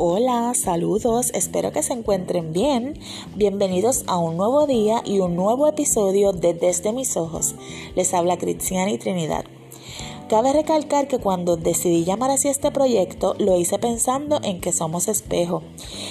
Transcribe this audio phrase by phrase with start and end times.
[0.00, 2.94] Hola, saludos, espero que se encuentren bien.
[3.34, 7.56] Bienvenidos a un nuevo día y un nuevo episodio de Desde mis ojos.
[7.96, 9.44] Les habla Cristiana y Trinidad.
[10.28, 15.08] Cabe recalcar que cuando decidí llamar así este proyecto, lo hice pensando en que somos
[15.08, 15.64] espejo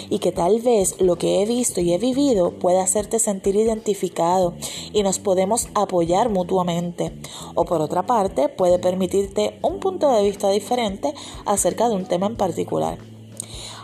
[0.09, 4.53] y que tal vez lo que he visto y he vivido pueda hacerte sentir identificado
[4.91, 7.13] y nos podemos apoyar mutuamente.
[7.55, 11.13] O por otra parte, puede permitirte un punto de vista diferente
[11.45, 13.16] acerca de un tema en particular.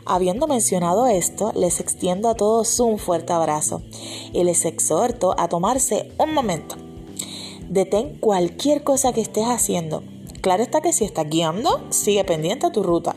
[0.05, 3.81] Habiendo mencionado esto, les extiendo a todos un fuerte abrazo
[4.34, 6.75] y les exhorto a tomarse un momento.
[7.70, 10.03] Detén cualquier cosa que estés haciendo.
[10.41, 13.16] Claro está que si estás guiando, sigue pendiente a tu ruta.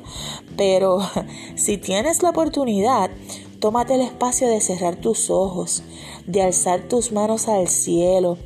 [0.57, 1.01] Pero
[1.57, 3.11] si tienes la oportunidad,
[3.61, 5.83] tómate el espacio de cerrar tus ojos,
[6.27, 8.39] de alzar tus manos al cielo,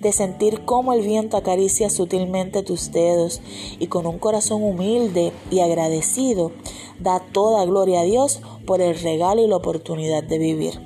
[0.00, 3.40] de sentir cómo el viento acaricia sutilmente tus dedos
[3.78, 6.52] y con un corazón humilde y agradecido
[6.98, 10.80] Da toda gloria a Dios por el regalo y la oportunidad de vivir.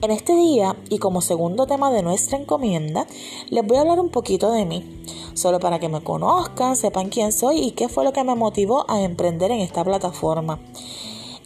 [0.00, 3.06] En este día, y como segundo tema de nuestra encomienda,
[3.50, 5.02] les voy a hablar un poquito de mí,
[5.34, 8.88] solo para que me conozcan, sepan quién soy y qué fue lo que me motivó
[8.88, 10.60] a emprender en esta plataforma.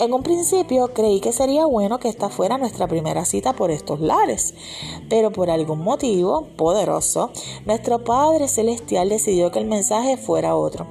[0.01, 4.01] En un principio creí que sería bueno que esta fuera nuestra primera cita por estos
[4.01, 4.53] lares,
[5.09, 7.31] pero por algún motivo poderoso,
[7.65, 10.89] nuestro Padre Celestial decidió que el mensaje fuera otro.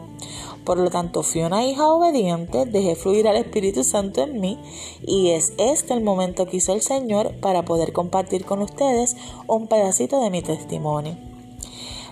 [0.63, 4.57] Por lo tanto, fui una hija obediente, dejé fluir al Espíritu Santo en mí
[5.01, 9.67] y es este el momento que hizo el Señor para poder compartir con ustedes un
[9.67, 11.33] pedacito de mi testimonio.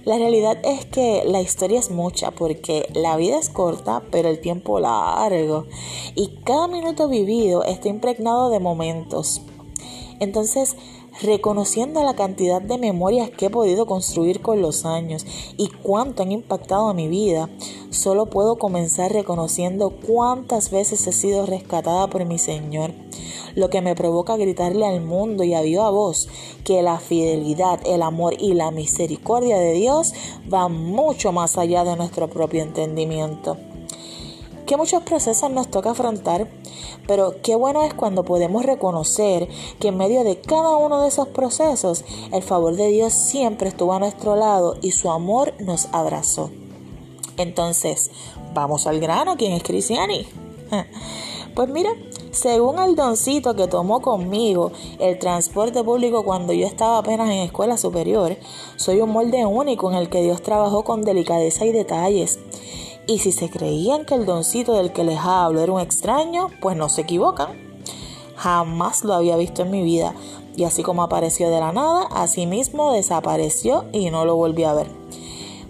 [0.04, 4.42] La realidad es que la historia es mucha porque la vida es corta, pero el
[4.42, 5.68] tiempo largo
[6.16, 9.42] y cada minuto vivido está impregnado de momentos.
[10.20, 10.76] Entonces,
[11.22, 15.26] reconociendo la cantidad de memorias que he podido construir con los años
[15.58, 17.50] y cuánto han impactado a mi vida,
[17.90, 22.94] solo puedo comenzar reconociendo cuántas veces he sido rescatada por mi Señor,
[23.56, 26.30] lo que me provoca gritarle al mundo y a viva voz
[26.64, 30.14] que la fidelidad, el amor y la misericordia de Dios
[30.48, 33.58] van mucho más allá de nuestro propio entendimiento
[34.72, 36.50] que muchos procesos nos toca afrontar,
[37.06, 39.50] pero qué bueno es cuando podemos reconocer
[39.82, 43.92] que en medio de cada uno de esos procesos el favor de Dios siempre estuvo
[43.92, 46.52] a nuestro lado y su amor nos abrazó.
[47.36, 48.12] Entonces,
[48.54, 50.26] vamos al grano, ¿quién es Cristiani?
[51.54, 51.90] Pues mira,
[52.32, 57.76] según el doncito que tomó conmigo el transporte público cuando yo estaba apenas en escuela
[57.76, 58.38] superior,
[58.78, 62.40] soy un molde único en el que Dios trabajó con delicadeza y detalles.
[63.08, 66.78] Y si se creían que el doncito del que les hablo era un extraño, pues
[66.78, 67.50] no se equivocan.
[68.36, 70.14] Jamás lo había visto en mi vida.
[70.56, 74.74] Y así como apareció de la nada, así mismo desapareció y no lo volví a
[74.74, 74.88] ver.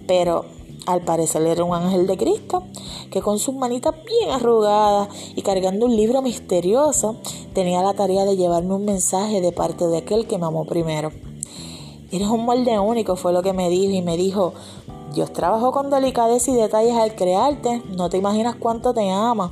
[0.07, 0.45] Pero
[0.85, 2.63] al parecer era un ángel de Cristo,
[3.11, 7.17] que con sus manitas bien arrugadas y cargando un libro misterioso,
[7.53, 11.11] tenía la tarea de llevarme un mensaje de parte de aquel que me amó primero.
[12.11, 14.53] Eres un molde único, fue lo que me dijo, y me dijo,
[15.13, 19.51] Dios trabajó con delicadeza y detalles al crearte, no te imaginas cuánto te ama.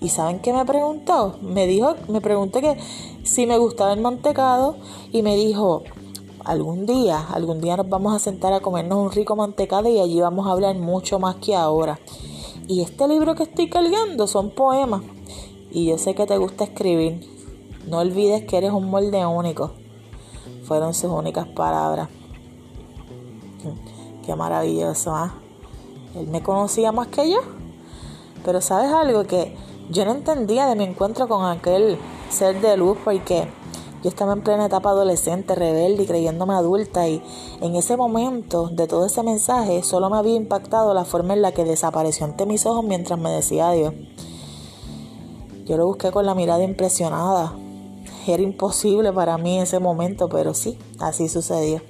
[0.00, 1.36] ¿Y saben qué me preguntó?
[1.40, 2.76] Me dijo, me pregunté que
[3.22, 4.76] si me gustaba el mantecado
[5.12, 5.82] y me dijo,
[6.44, 10.20] algún día, algún día nos vamos a sentar a comernos un rico mantecado y allí
[10.20, 12.00] vamos a hablar mucho más que ahora.
[12.66, 15.02] Y este libro que estoy cargando son poemas.
[15.70, 17.20] Y yo sé que te gusta escribir.
[17.86, 19.72] No olvides que eres un molde único.
[20.64, 22.08] Fueron sus únicas palabras.
[24.28, 25.32] Qué maravilloso, ¿ah?
[26.14, 27.38] Él me conocía más que yo.
[28.44, 29.56] Pero sabes algo que
[29.88, 33.48] yo no entendía de mi encuentro con aquel ser de luz porque
[34.02, 37.22] yo estaba en plena etapa adolescente, rebelde y creyéndome adulta y
[37.62, 41.52] en ese momento de todo ese mensaje solo me había impactado la forma en la
[41.52, 43.94] que desapareció ante mis ojos mientras me decía adiós.
[45.64, 47.54] Yo lo busqué con la mirada impresionada.
[48.26, 51.80] Era imposible para mí ese momento, pero sí, así sucedió.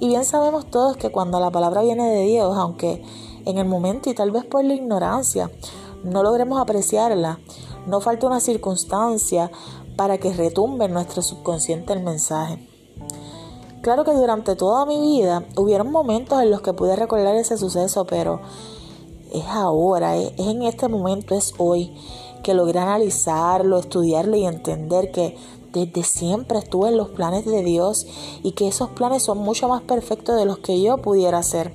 [0.00, 3.02] Y bien sabemos todos que cuando la palabra viene de Dios, aunque
[3.44, 5.50] en el momento y tal vez por la ignorancia
[6.04, 7.40] no logremos apreciarla,
[7.86, 9.50] no falta una circunstancia
[9.96, 12.64] para que retumbe en nuestro subconsciente el mensaje.
[13.82, 18.04] Claro que durante toda mi vida hubieron momentos en los que pude recordar ese suceso,
[18.04, 18.40] pero
[19.32, 21.96] es ahora, es, en este momento, es hoy
[22.42, 25.36] que logré analizarlo, estudiarlo y entender que
[25.72, 28.06] desde siempre estuve en los planes de Dios
[28.42, 31.74] y que esos planes son mucho más perfectos de los que yo pudiera hacer.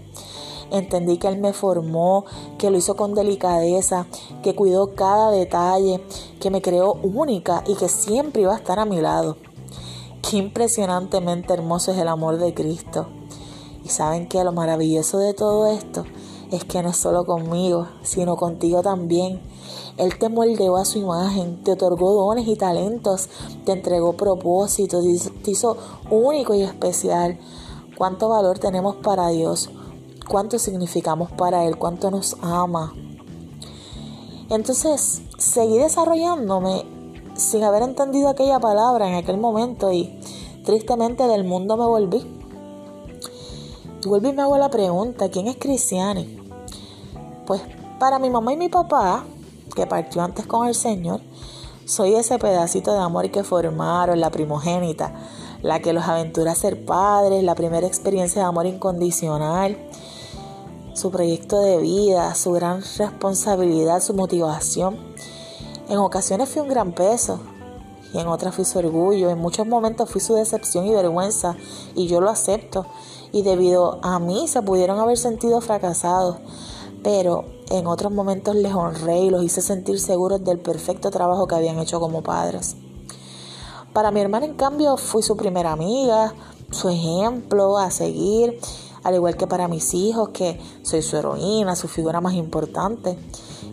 [0.72, 2.26] Entendí que Él me formó,
[2.58, 4.08] que lo hizo con delicadeza,
[4.42, 6.04] que cuidó cada detalle,
[6.40, 9.38] que me creó única y que siempre iba a estar a mi lado.
[10.28, 13.08] Qué impresionantemente hermoso es el amor de Cristo.
[13.86, 16.06] Y saben que lo maravilloso de todo esto
[16.54, 19.42] es que no es solo conmigo, sino contigo también.
[19.98, 23.28] Él te moldeó a su imagen, te otorgó dones y talentos,
[23.66, 25.04] te entregó propósitos,
[25.44, 25.78] te hizo
[26.12, 27.40] único y especial.
[27.98, 29.72] Cuánto valor tenemos para Dios,
[30.30, 32.94] cuánto significamos para Él, cuánto nos ama.
[34.52, 36.86] Entonces, seguí desarrollándome
[37.36, 40.20] sin haber entendido aquella palabra en aquel momento y
[40.64, 42.24] tristemente del mundo me volví.
[44.06, 46.43] Volví y me hago la pregunta, ¿quién es Cristiani?
[47.46, 47.62] Pues
[48.00, 49.26] para mi mamá y mi papá,
[49.76, 51.22] que partió antes con el Señor,
[51.86, 55.14] soy ese pedacito de amor que formaron, la primogénita,
[55.62, 59.78] la que los aventura a ser padres, la primera experiencia de amor incondicional,
[60.94, 64.98] su proyecto de vida, su gran responsabilidad, su motivación.
[65.90, 67.42] En ocasiones fui un gran peso
[68.14, 71.58] y en otras fui su orgullo, en muchos momentos fui su decepción y vergüenza
[71.96, 72.86] y yo lo acepto
[73.34, 76.38] y debido a mí se pudieron haber sentido fracasados
[77.04, 81.56] pero en otros momentos les honré y los hice sentir seguros del perfecto trabajo que
[81.56, 82.76] habían hecho como padres.
[83.92, 86.34] Para mi hermana, en cambio, fui su primera amiga,
[86.72, 88.60] su ejemplo a seguir,
[89.04, 93.20] al igual que para mis hijos, que soy su heroína, su figura más importante.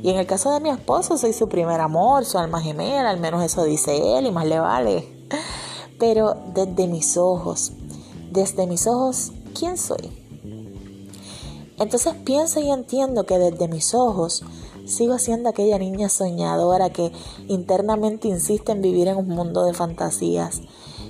[0.03, 3.21] Y en el caso de mi esposo, soy su primer amor, su alma gemela, al
[3.21, 5.27] menos eso dice él y más le vale.
[5.99, 7.73] Pero desde mis ojos,
[8.31, 10.20] desde mis ojos, ¿quién soy?
[11.81, 14.45] Entonces pienso y entiendo que desde mis ojos
[14.85, 17.11] sigo siendo aquella niña soñadora que
[17.49, 20.61] internamente insiste en vivir en un mundo de fantasías,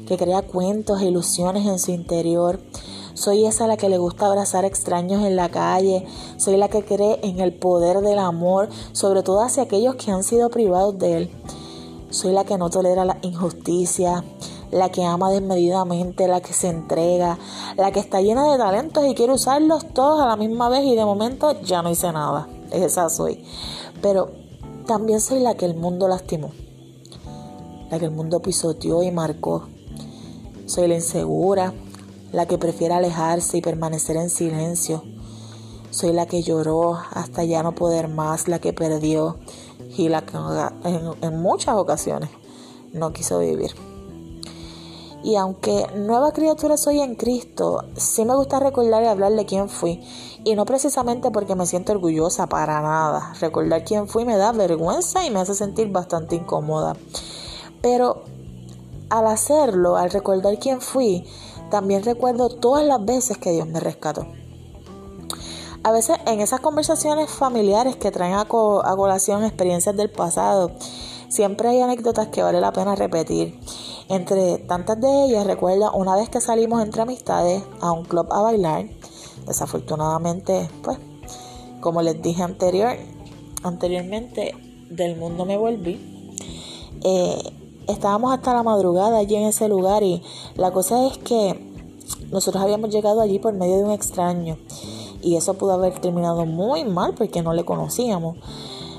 [0.07, 2.61] que crea cuentos e ilusiones en su interior.
[3.15, 6.07] Soy esa la que le gusta abrazar extraños en la calle,
[6.37, 10.23] soy la que cree en el poder del amor, sobre todo hacia aquellos que han
[10.23, 11.31] sido privados de él.
[12.11, 14.23] Soy la que no tolera la injusticia,
[14.71, 17.39] la que ama desmedidamente, la que se entrega,
[17.77, 20.95] la que está llena de talentos y quiere usarlos todos a la misma vez y
[20.95, 22.49] de momento ya no hice nada.
[22.71, 23.45] Esa soy.
[24.01, 24.31] Pero
[24.87, 26.53] también soy la que el mundo lastimó,
[27.91, 29.69] la que el mundo pisoteó y marcó.
[30.67, 31.75] Soy la insegura,
[32.33, 35.03] la que prefiere alejarse y permanecer en silencio.
[35.91, 39.39] Soy la que lloró hasta ya no poder más, la que perdió
[39.97, 42.31] y la que en, en muchas ocasiones
[42.93, 43.90] no quiso vivir.
[45.23, 50.03] Y aunque nueva criatura soy en Cristo, sí me gusta recordar y hablarle quién fui.
[50.45, 53.35] Y no precisamente porque me siento orgullosa para nada.
[53.41, 56.97] Recordar quién fui me da vergüenza y me hace sentir bastante incómoda.
[57.83, 58.25] Pero
[59.11, 61.27] al hacerlo, al recordar quién fui,
[61.71, 64.27] también recuerdo todas las veces que Dios me rescató.
[65.83, 70.73] A veces en esas conversaciones familiares que traen a, colación experiencias del pasado,
[71.29, 73.59] siempre hay anécdotas que vale la pena repetir.
[74.11, 78.43] Entre tantas de ellas, recuerda una vez que salimos entre amistades a un club a
[78.43, 78.87] bailar.
[79.47, 80.99] Desafortunadamente, pues,
[81.81, 82.97] como les dije anterior,
[83.63, 84.53] anteriormente,
[84.91, 86.01] del mundo me volví.
[87.05, 87.41] Eh,
[87.87, 90.25] estábamos hasta la madrugada allí en ese lugar y
[90.57, 91.71] la cosa es que
[92.33, 94.59] nosotros habíamos llegado allí por medio de un extraño
[95.23, 98.39] y eso pudo haber terminado muy mal porque no le conocíamos.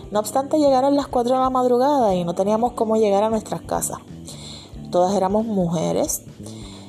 [0.10, 3.60] No obstante, llegaron las 4 de la madrugada y no teníamos cómo llegar a nuestras
[3.60, 3.98] casas
[4.92, 6.22] todas éramos mujeres,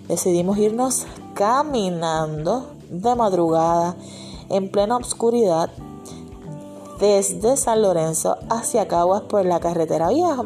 [0.08, 3.96] decidimos irnos caminando de madrugada
[4.50, 5.70] en plena oscuridad
[7.00, 10.44] desde San Lorenzo hacia Caguas por la carretera vieja.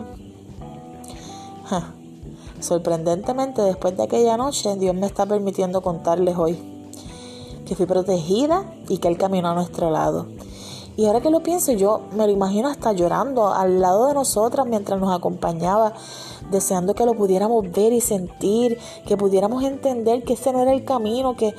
[2.61, 6.59] Sorprendentemente, después de aquella noche, Dios me está permitiendo contarles hoy
[7.67, 10.27] que fui protegida y que Él caminó a nuestro lado.
[10.97, 14.67] Y ahora que lo pienso, yo me lo imagino hasta llorando al lado de nosotras
[14.67, 15.93] mientras nos acompañaba,
[16.51, 20.85] deseando que lo pudiéramos ver y sentir, que pudiéramos entender que ese no era el
[20.85, 21.55] camino, que,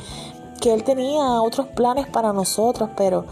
[0.59, 3.25] que Él tenía otros planes para nosotros, pero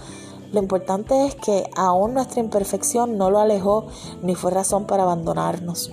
[0.51, 3.85] lo importante es que aún nuestra imperfección no lo alejó
[4.21, 5.91] ni fue razón para abandonarnos.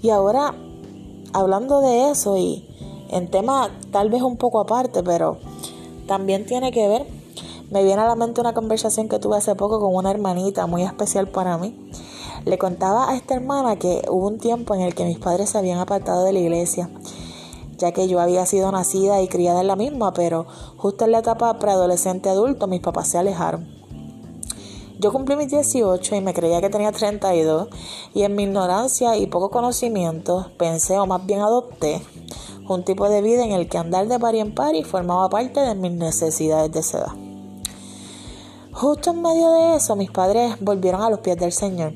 [0.00, 0.54] Y ahora,
[1.34, 2.66] hablando de eso y
[3.10, 5.36] en tema tal vez un poco aparte, pero
[6.06, 7.17] también tiene que ver
[7.70, 10.82] me viene a la mente una conversación que tuve hace poco con una hermanita muy
[10.82, 11.90] especial para mí.
[12.46, 15.58] Le contaba a esta hermana que hubo un tiempo en el que mis padres se
[15.58, 16.88] habían apartado de la iglesia,
[17.76, 20.46] ya que yo había sido nacida y criada en la misma, pero
[20.78, 23.68] justo en la etapa preadolescente adulto mis papás se alejaron.
[24.98, 27.68] Yo cumplí mis 18 y me creía que tenía 32
[28.14, 32.02] y en mi ignorancia y poco conocimiento pensé o más bien adopté
[32.68, 35.60] un tipo de vida en el que andar de par en par y formaba parte
[35.60, 37.27] de mis necesidades de esa edad.
[38.80, 41.92] Justo en medio de eso, mis padres volvieron a los pies del Señor.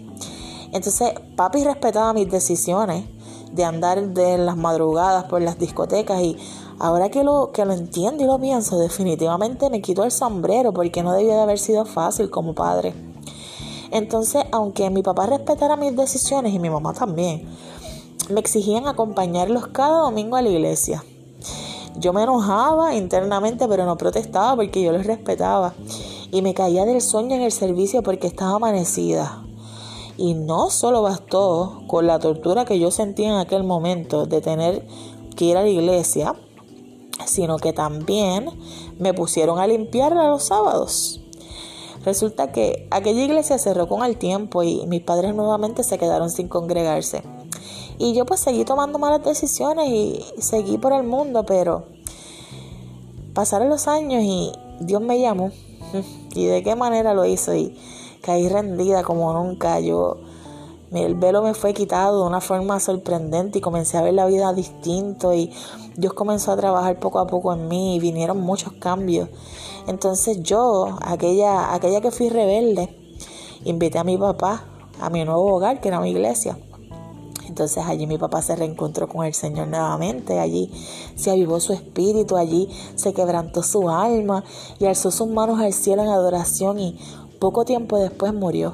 [0.73, 3.05] Entonces, papi respetaba mis decisiones
[3.53, 6.37] de andar de las madrugadas por las discotecas y
[6.83, 11.05] Ahora que lo, que lo entiendo y lo pienso, definitivamente me quito el sombrero porque
[11.05, 12.93] no debió de haber sido fácil como padre.
[13.93, 17.49] Entonces, aunque mi papá respetara mis decisiones y mi mamá también,
[18.31, 21.05] me exigían acompañarlos cada domingo a la iglesia.
[21.95, 25.75] Yo me enojaba internamente, pero no protestaba porque yo los respetaba.
[26.33, 29.45] Y me caía del sueño en el servicio porque estaba amanecida.
[30.17, 34.87] Y no solo bastó con la tortura que yo sentía en aquel momento de tener
[35.37, 36.35] que ir a la iglesia,
[37.27, 38.49] sino que también
[38.99, 41.21] me pusieron a limpiarla los sábados.
[42.05, 46.49] Resulta que aquella iglesia cerró con el tiempo y mis padres nuevamente se quedaron sin
[46.49, 47.23] congregarse.
[47.99, 51.85] Y yo pues seguí tomando malas decisiones y seguí por el mundo, pero
[53.35, 55.53] pasaron los años y Dios me llamó.
[56.35, 57.55] ¿Y de qué manera lo hizo?
[57.55, 57.77] Y
[58.23, 59.81] caí rendida como nunca.
[59.81, 60.19] Yo
[60.93, 64.53] el velo me fue quitado de una forma sorprendente y comencé a ver la vida
[64.53, 65.53] distinto y
[65.97, 69.29] Dios comenzó a trabajar poco a poco en mí y vinieron muchos cambios.
[69.87, 72.95] Entonces yo, aquella, aquella que fui rebelde,
[73.65, 74.67] invité a mi papá
[75.01, 76.57] a mi nuevo hogar, que era mi iglesia.
[77.53, 80.71] Entonces allí mi papá se reencontró con el Señor nuevamente, allí
[81.17, 84.43] se avivó su espíritu, allí se quebrantó su alma
[84.79, 86.99] y alzó sus manos al cielo en adoración y
[87.39, 88.73] poco tiempo después murió.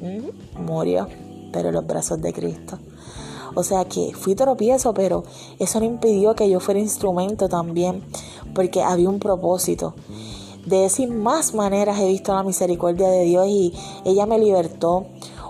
[0.00, 1.08] Mm, murió
[1.52, 2.78] pero en los brazos de Cristo.
[3.56, 5.24] O sea que fui tropiezo, pero
[5.58, 8.04] eso no impidió que yo fuera instrumento también,
[8.54, 9.94] porque había un propósito.
[10.66, 13.72] De esas más maneras he visto la misericordia de Dios y
[14.04, 15.06] ella me libertó.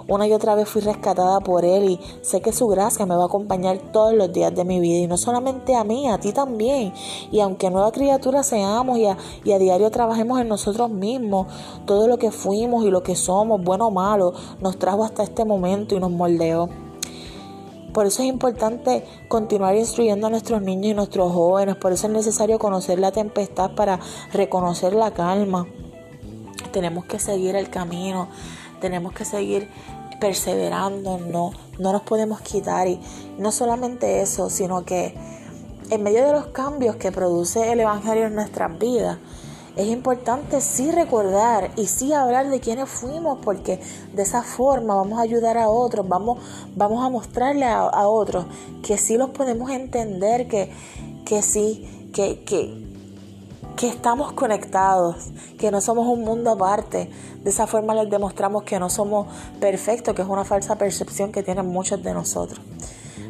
[0.08, 3.24] Una y otra vez fui rescatada por Él y sé que su gracia me va
[3.24, 6.32] a acompañar todos los días de mi vida y no solamente a mí, a ti
[6.32, 6.94] también.
[7.30, 11.46] Y aunque nueva criatura seamos y a, y a diario trabajemos en nosotros mismos,
[11.84, 15.44] todo lo que fuimos y lo que somos, bueno o malo, nos trajo hasta este
[15.44, 16.70] momento y nos moldeó.
[17.92, 21.76] Por eso es importante continuar instruyendo a nuestros niños y nuestros jóvenes.
[21.76, 24.00] Por eso es necesario conocer la tempestad para
[24.32, 25.66] reconocer la calma.
[26.72, 28.28] Tenemos que seguir el camino.
[28.80, 29.68] Tenemos que seguir
[30.20, 32.88] perseverando, no, no nos podemos quitar.
[32.88, 33.00] Y
[33.38, 35.14] no solamente eso, sino que
[35.90, 39.18] en medio de los cambios que produce el Evangelio en nuestras vidas,
[39.78, 43.80] es importante sí recordar y sí hablar de quiénes fuimos, porque
[44.12, 46.40] de esa forma vamos a ayudar a otros, vamos,
[46.74, 48.46] vamos a mostrarle a, otros
[48.82, 50.72] que sí los podemos entender, que,
[51.24, 52.87] que sí, que, que,
[53.78, 57.08] que estamos conectados, que no somos un mundo aparte.
[57.44, 59.28] De esa forma les demostramos que no somos
[59.60, 62.60] perfectos, que es una falsa percepción que tienen muchos de nosotros.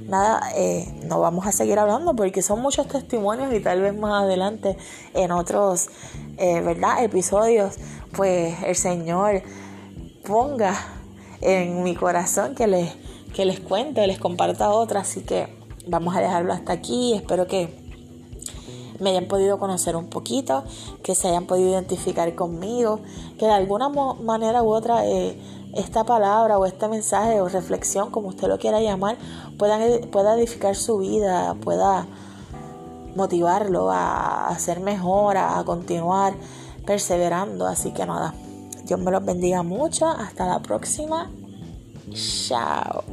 [0.07, 4.23] Nada, eh, no vamos a seguir hablando porque son muchos testimonios y tal vez más
[4.23, 4.79] adelante
[5.13, 5.89] en otros,
[6.39, 7.05] eh, ¿verdad?
[7.05, 7.75] Episodios,
[8.17, 9.43] pues el Señor
[10.27, 10.75] ponga
[11.43, 12.91] en mi corazón que les,
[13.35, 15.01] que les cuente, les comparta otra.
[15.01, 15.55] Así que
[15.87, 17.13] vamos a dejarlo hasta aquí.
[17.13, 17.78] Espero que
[19.01, 20.65] me hayan podido conocer un poquito,
[21.03, 23.01] que se hayan podido identificar conmigo,
[23.39, 25.41] que de alguna manera u otra eh,
[25.75, 29.17] esta palabra o este mensaje o reflexión, como usted lo quiera llamar,
[29.59, 29.79] pueda,
[30.11, 32.07] pueda edificar su vida, pueda
[33.15, 36.35] motivarlo a hacer mejor, a continuar
[36.87, 37.67] perseverando.
[37.67, 38.35] Así que nada,
[38.85, 40.07] Dios me los bendiga mucho.
[40.07, 41.31] Hasta la próxima.
[42.13, 43.05] Chao.